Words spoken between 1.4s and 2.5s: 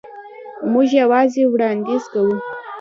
وړاندیز کوو.